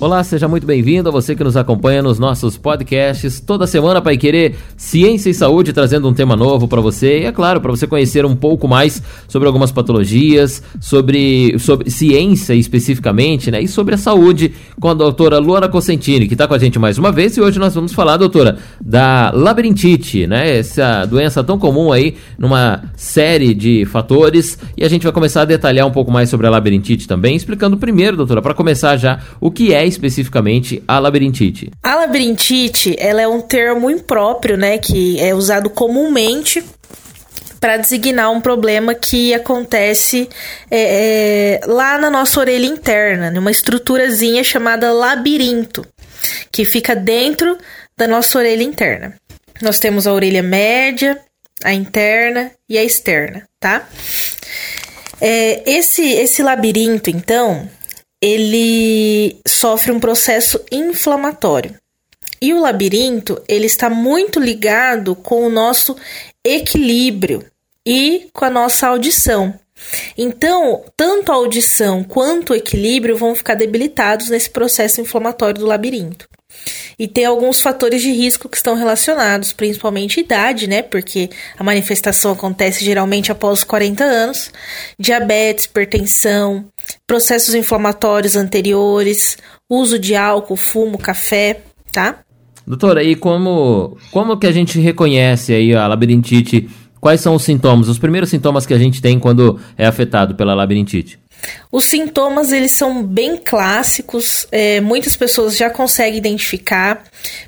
[0.00, 3.40] Olá, seja muito bem-vindo a você que nos acompanha nos nossos podcasts.
[3.40, 7.22] Toda semana para querer ciência e saúde trazendo um tema novo para você.
[7.22, 12.54] E é claro para você conhecer um pouco mais sobre algumas patologias, sobre, sobre ciência
[12.54, 16.58] especificamente, né, e sobre a saúde com a doutora Luana Cosentini que está com a
[16.58, 17.36] gente mais uma vez.
[17.36, 22.84] E hoje nós vamos falar, doutora, da labirintite, né, essa doença tão comum aí numa
[22.94, 24.60] série de fatores.
[24.76, 27.76] E a gente vai começar a detalhar um pouco mais sobre a labirintite também, explicando
[27.76, 31.70] primeiro, doutora, para começar já o que é especificamente a labirintite?
[31.82, 36.62] A labirintite, ela é um termo impróprio, né, que é usado comumente
[37.60, 40.28] para designar um problema que acontece
[40.70, 45.84] é, é, lá na nossa orelha interna, numa estruturazinha chamada labirinto,
[46.52, 47.58] que fica dentro
[47.96, 49.14] da nossa orelha interna.
[49.60, 51.18] Nós temos a orelha média,
[51.64, 53.88] a interna e a externa, tá?
[55.20, 57.68] É, esse, esse labirinto, então,
[58.22, 61.76] ele sofre um processo inflamatório.
[62.40, 65.96] E o labirinto, ele está muito ligado com o nosso
[66.44, 67.44] equilíbrio
[67.84, 69.58] e com a nossa audição.
[70.16, 76.28] Então, tanto a audição quanto o equilíbrio vão ficar debilitados nesse processo inflamatório do labirinto.
[76.98, 80.82] E tem alguns fatores de risco que estão relacionados, principalmente idade, né?
[80.82, 84.50] Porque a manifestação acontece geralmente após os 40 anos,
[84.98, 86.66] diabetes, hipertensão,
[87.06, 91.60] processos inflamatórios anteriores, uso de álcool, fumo, café,
[91.92, 92.20] tá?
[92.66, 96.68] Doutora, e como, como que a gente reconhece aí a labirintite?
[97.00, 100.54] Quais são os sintomas, os primeiros sintomas que a gente tem quando é afetado pela
[100.54, 101.18] labirintite?
[101.70, 107.04] Os sintomas eles são bem clássicos, é, muitas pessoas já conseguem identificar,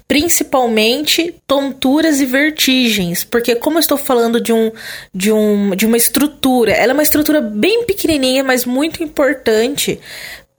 [0.07, 4.71] principalmente tonturas e vertigens, porque como eu estou falando de, um,
[5.15, 9.99] de, um, de uma estrutura, ela é uma estrutura bem pequenininha, mas muito importante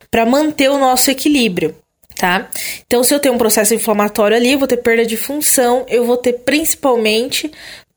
[0.10, 1.76] para manter o nosso equilíbrio.
[2.16, 2.50] Tá?
[2.86, 6.06] Então, se eu tenho um processo inflamatório ali, eu vou ter perda de função, eu
[6.06, 7.52] vou ter principalmente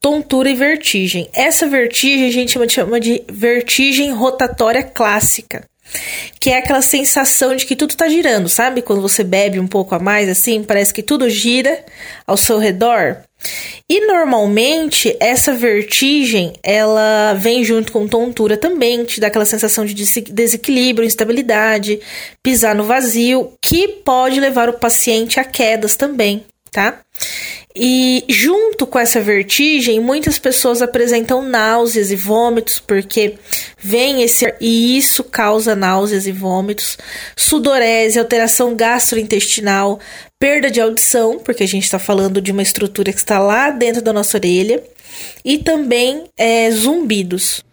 [0.05, 1.31] tontura e vertigem.
[1.33, 5.65] Essa vertigem a gente chama de, vertigem rotatória clássica.
[6.39, 8.83] Que é aquela sensação de que tudo está girando, sabe?
[8.83, 11.83] Quando você bebe um pouco a mais, assim, parece que tudo gira
[12.27, 13.17] ao seu redor.
[13.89, 19.95] E normalmente essa vertigem ela vem junto com tontura também, te dá aquela sensação de
[19.95, 21.99] desequilíbrio, instabilidade,
[22.43, 27.01] pisar no vazio, que pode levar o paciente a quedas também, tá?
[27.77, 33.35] E junto com essa vertigem, muitas pessoas apresentam náuseas e vômitos, porque
[33.77, 36.97] vem esse e isso causa náuseas e vômitos,
[37.37, 39.99] sudorese, alteração gastrointestinal,
[40.39, 44.01] perda de audição, porque a gente está falando de uma estrutura que está lá dentro
[44.01, 44.81] da nossa orelha,
[45.45, 47.65] e também é, zumbidos.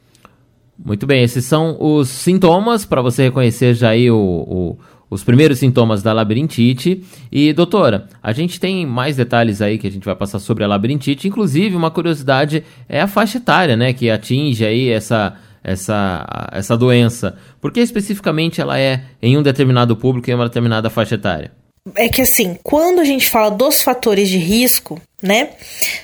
[0.83, 4.77] Muito bem, esses são os sintomas para você reconhecer já aí o, o
[5.11, 7.03] os primeiros sintomas da labirintite.
[7.29, 10.67] E, doutora, a gente tem mais detalhes aí que a gente vai passar sobre a
[10.67, 11.27] labirintite.
[11.27, 17.37] Inclusive, uma curiosidade é a faixa etária, né, que atinge aí essa, essa, essa doença.
[17.59, 21.51] Por que especificamente ela é em um determinado público, em uma determinada faixa etária?
[21.95, 25.49] É que assim, quando a gente fala dos fatores de risco, né,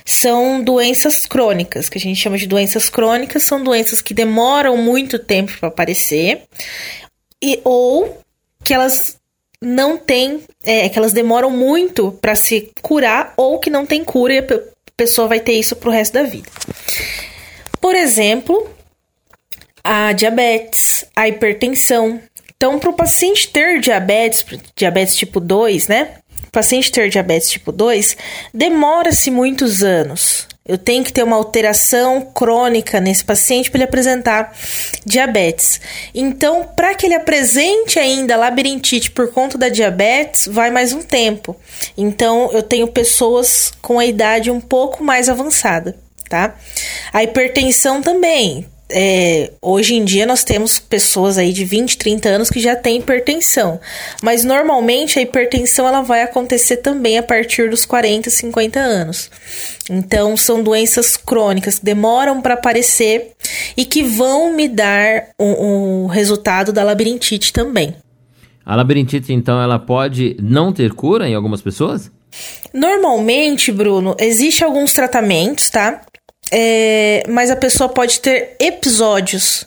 [0.04, 5.18] são doenças crônicas, que a gente chama de doenças crônicas, são doenças que demoram muito
[5.18, 6.42] tempo para aparecer,
[7.42, 8.20] e ou
[8.68, 9.16] que elas
[9.62, 14.34] não têm, é, que elas demoram muito para se curar ou que não tem cura
[14.34, 14.44] e a
[14.94, 16.46] pessoa vai ter isso pro resto da vida.
[17.80, 18.68] Por exemplo,
[19.82, 22.20] a diabetes, a hipertensão.
[22.54, 24.44] Então, para o paciente ter diabetes,
[24.76, 26.16] diabetes tipo 2, né?
[26.48, 28.18] O paciente ter diabetes tipo 2,
[28.52, 30.46] demora-se muitos anos.
[30.68, 34.54] Eu tenho que ter uma alteração crônica nesse paciente para ele apresentar
[35.04, 35.80] diabetes.
[36.14, 41.56] Então, para que ele apresente ainda labirintite por conta da diabetes, vai mais um tempo.
[41.96, 45.96] Então, eu tenho pessoas com a idade um pouco mais avançada,
[46.28, 46.54] tá?
[47.12, 52.50] A hipertensão também é, hoje em dia nós temos pessoas aí de 20, 30 anos
[52.50, 53.78] que já têm hipertensão,
[54.22, 59.30] mas normalmente a hipertensão ela vai acontecer também a partir dos 40, 50 anos.
[59.90, 63.32] Então são doenças crônicas que demoram para aparecer
[63.76, 67.94] e que vão me dar o resultado da labirintite também.
[68.64, 72.10] A labirintite então ela pode não ter cura em algumas pessoas?
[72.72, 76.02] Normalmente, Bruno, existe alguns tratamentos, tá?
[76.50, 79.66] É, mas a pessoa pode ter episódios.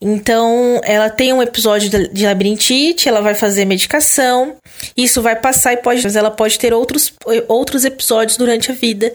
[0.00, 4.56] Então, ela tem um episódio de labirintite, ela vai fazer medicação,
[4.96, 7.12] isso vai passar e pode, mas ela pode ter outros,
[7.48, 9.12] outros episódios durante a vida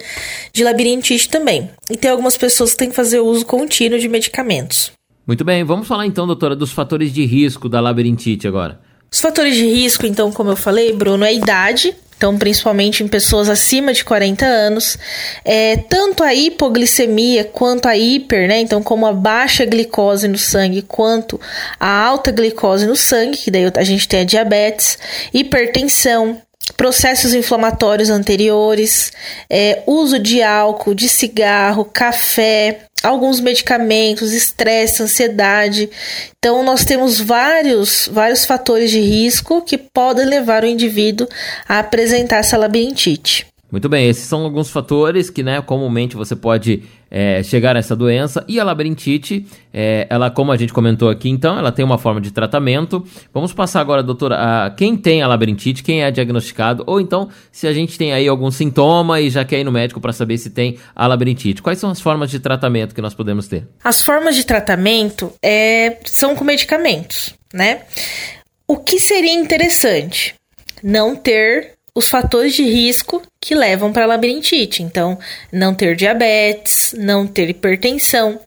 [0.53, 1.69] de labirintite também.
[1.89, 4.91] E tem algumas pessoas que têm que fazer uso contínuo de medicamentos.
[5.25, 8.79] Muito bem, vamos falar então, doutora, dos fatores de risco da labirintite agora.
[9.11, 11.95] Os fatores de risco, então, como eu falei, Bruno, é a idade,
[12.25, 14.97] então principalmente em pessoas acima de 40 anos,
[15.43, 18.59] é, tanto a hipoglicemia quanto a hiper, né?
[18.59, 21.39] Então, como a baixa glicose no sangue, quanto
[21.79, 24.97] a alta glicose no sangue, que daí a gente tem a diabetes,
[25.31, 26.41] hipertensão,
[26.75, 29.13] processos inflamatórios anteriores,
[29.47, 35.89] é, uso de álcool, de cigarro, café, alguns medicamentos, estresse, ansiedade.
[36.37, 41.27] Então, nós temos vários, vários fatores de risco que podem levar o indivíduo
[41.67, 43.47] a apresentar essa labirintite.
[43.71, 48.45] Muito bem, esses são alguns fatores que, né, comumente você pode é, chegar nessa doença.
[48.47, 52.21] E a labirintite, é, ela, como a gente comentou aqui, então, ela tem uma forma
[52.21, 53.05] de tratamento.
[53.33, 57.67] Vamos passar agora, doutora, a quem tem a labirintite, quem é diagnosticado, ou então se
[57.67, 60.51] a gente tem aí algum sintoma e já quer ir no médico para saber se
[60.51, 61.61] tem a labirintite.
[61.61, 63.67] Quais são as formas de tratamento que nós podemos ter?
[63.83, 67.81] As formas de tratamento é, são com medicamentos, né?
[68.67, 70.35] O que seria interessante?
[70.83, 74.83] Não ter os fatores de risco que levam para labirintite.
[74.83, 75.17] Então,
[75.51, 78.39] não ter diabetes, não ter hipertensão.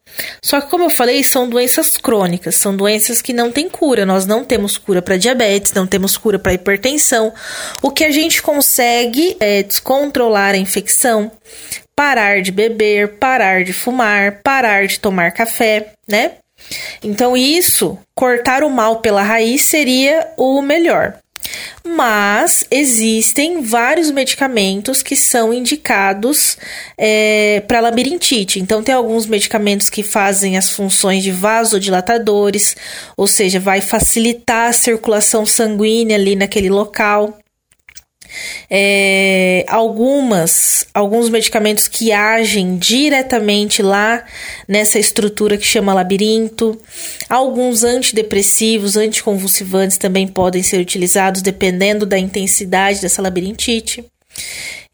[0.44, 4.04] Só que, como eu falei, são doenças crônicas, são doenças que não têm cura.
[4.04, 7.32] Nós não temos cura para diabetes, não temos cura para hipertensão.
[7.80, 11.32] O que a gente consegue é descontrolar a infecção,
[11.96, 16.32] parar de beber, parar de fumar, parar de tomar café, né?
[17.02, 21.18] Então, isso, cortar o mal pela raiz seria o melhor.
[21.84, 26.56] Mas existem vários medicamentos que são indicados
[26.96, 28.60] é, para labirintite.
[28.60, 32.76] Então, tem alguns medicamentos que fazem as funções de vasodilatadores,
[33.16, 37.38] ou seja, vai facilitar a circulação sanguínea ali naquele local.
[38.70, 44.24] É, algumas, alguns medicamentos que agem diretamente lá
[44.66, 46.80] nessa estrutura que chama labirinto.
[47.28, 54.04] Alguns antidepressivos, anticonvulsivantes também podem ser utilizados dependendo da intensidade dessa labirintite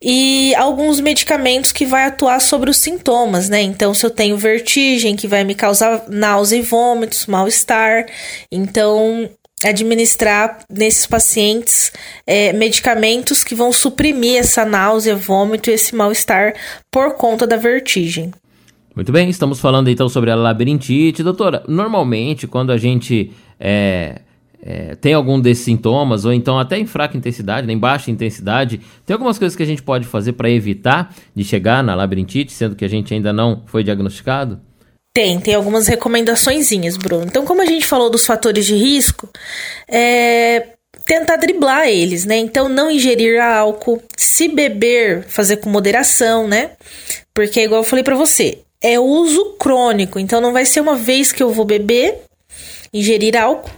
[0.07, 3.63] e alguns medicamentos que vai atuar sobre os sintomas, né?
[3.63, 8.05] Então, se eu tenho vertigem, que vai me causar náusea e vômitos, mal-estar,
[8.53, 9.31] então
[9.65, 11.93] administrar nesses pacientes
[12.27, 16.55] é, medicamentos que vão suprimir essa náusea, vômito e esse mal-estar
[16.91, 18.33] por conta da vertigem.
[18.95, 21.23] Muito bem, estamos falando então sobre a labirintite.
[21.23, 24.21] Doutora, normalmente quando a gente é,
[24.63, 28.81] é, tem algum desses sintomas, ou então até em fraca intensidade, né, em baixa intensidade,
[29.05, 32.75] tem algumas coisas que a gente pode fazer para evitar de chegar na labirintite, sendo
[32.75, 34.61] que a gente ainda não foi diagnosticado?
[35.15, 37.25] Tem, tem algumas recomendaçõezinhas, Bruno.
[37.25, 39.31] Então, como a gente falou dos fatores de risco,
[39.87, 40.71] é
[41.05, 42.37] tentar driblar eles, né?
[42.37, 46.73] Então, não ingerir álcool, se beber, fazer com moderação, né?
[47.33, 50.19] Porque, igual eu falei para você, é uso crônico.
[50.19, 52.23] Então, não vai ser uma vez que eu vou beber,
[52.93, 53.71] ingerir álcool,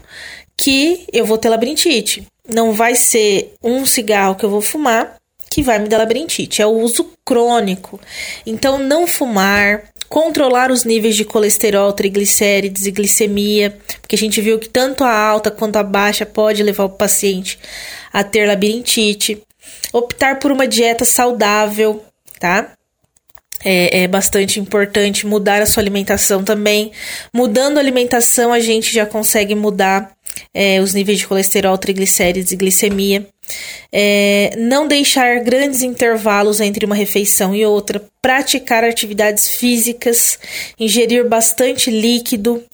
[0.57, 2.27] que eu vou ter labirintite.
[2.49, 5.17] Não vai ser um cigarro que eu vou fumar
[5.51, 6.61] que vai me dar labirintite.
[6.61, 8.01] É o uso crônico.
[8.45, 14.59] Então, não fumar, controlar os níveis de colesterol, triglicérides e glicemia, porque a gente viu
[14.59, 17.59] que tanto a alta quanto a baixa pode levar o paciente
[18.13, 19.43] a ter labirintite.
[19.93, 22.05] Optar por uma dieta saudável,
[22.39, 22.73] tá?
[23.65, 26.93] É, é, bastante importante mudar a sua alimentação também.
[27.33, 30.13] Mudando a alimentação, a gente já consegue mudar
[30.53, 33.27] é, os níveis de colesterol, triglicérides e glicemia.
[33.93, 40.39] É, não deixar grandes intervalos entre uma refeição e outra, praticar atividades físicas,
[40.79, 42.65] ingerir bastante líquido,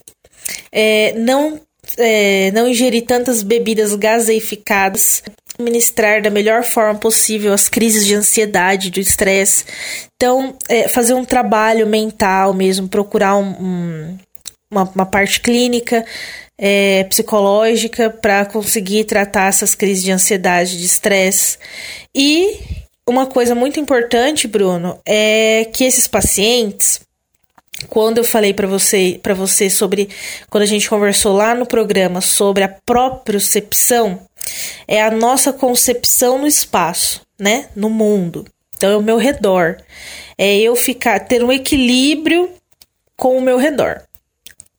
[0.71, 1.59] é, não,
[1.97, 5.23] é, não ingerir tantas bebidas gaseificadas,
[5.57, 9.65] administrar da melhor forma possível as crises de ansiedade, de estresse.
[10.15, 14.17] Então, é, fazer um trabalho mental mesmo, procurar um, um,
[14.71, 16.03] uma, uma parte clínica
[16.57, 21.57] é, psicológica para conseguir tratar essas crises de ansiedade, de estresse.
[22.15, 22.59] E
[23.07, 27.01] uma coisa muito importante, Bruno, é que esses pacientes,
[27.89, 30.09] quando eu falei para você, para você sobre
[30.49, 34.21] quando a gente conversou lá no programa sobre a propriocepção,
[34.87, 38.45] é a nossa concepção no espaço, né, no mundo.
[38.75, 39.77] Então é o meu redor.
[40.37, 42.49] É eu ficar ter um equilíbrio
[43.15, 44.03] com o meu redor.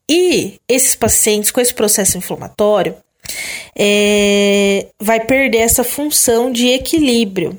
[0.08, 2.96] E esses pacientes com esse processo inflamatório
[3.76, 7.58] é, vai perder essa função de equilíbrio.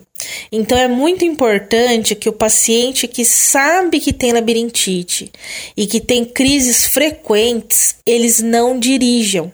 [0.52, 5.32] Então é muito importante que o paciente que sabe que tem labirintite
[5.76, 9.52] e que tem crises frequentes, eles não dirijam,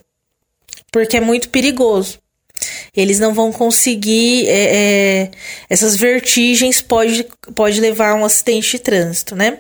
[0.91, 2.19] porque é muito perigoso.
[2.95, 4.47] Eles não vão conseguir.
[4.47, 5.31] É, é,
[5.67, 9.59] essas vertigens pode, pode levar a um acidente de trânsito, né?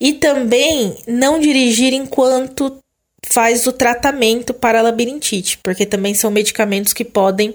[0.00, 2.78] E também não dirigir enquanto
[3.26, 7.54] faz o tratamento para a labirintite, porque também são medicamentos que podem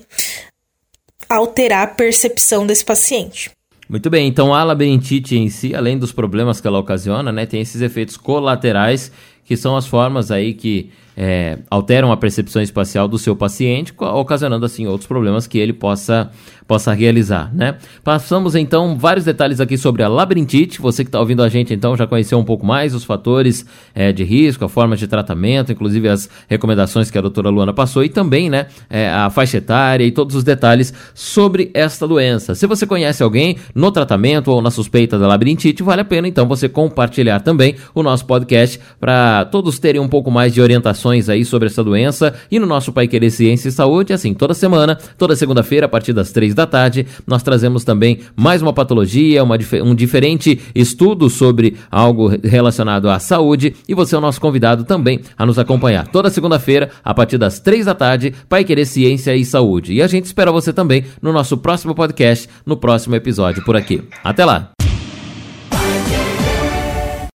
[1.30, 3.52] alterar a percepção desse paciente.
[3.90, 7.62] Muito bem, então a labirintite em si, além dos problemas que ela ocasiona, né, tem
[7.62, 9.12] esses efeitos colaterais
[9.46, 14.66] que são as formas aí que é, alteram a percepção espacial do seu paciente, ocasionando
[14.66, 16.32] assim outros problemas que ele possa
[16.68, 17.76] possa realizar, né?
[18.04, 20.82] Passamos então vários detalhes aqui sobre a labirintite.
[20.82, 24.14] Você que está ouvindo a gente então já conheceu um pouco mais os fatores é,
[24.14, 28.10] de risco, a forma de tratamento, inclusive as recomendações que a doutora Luana passou e
[28.10, 32.56] também, né, é, a faixa etária e todos os detalhes sobre esta doença.
[32.56, 36.48] Se você conhece alguém no tratamento ou na suspeita da labirintite, vale a pena então
[36.48, 41.30] você compartilhar também o nosso podcast para todos terem um pouco mais de orientação informações
[41.30, 44.98] aí sobre essa doença e no nosso Pai Querer Ciência e Saúde, assim, toda semana,
[45.18, 49.58] toda segunda-feira, a partir das três da tarde, nós trazemos também mais uma patologia, uma,
[49.84, 55.20] um diferente estudo sobre algo relacionado à saúde e você é o nosso convidado também
[55.38, 59.44] a nos acompanhar toda segunda-feira, a partir das três da tarde, Pai Querer Ciência e
[59.44, 59.94] Saúde.
[59.94, 64.04] E a gente espera você também no nosso próximo podcast, no próximo episódio por aqui.
[64.24, 64.72] Até lá!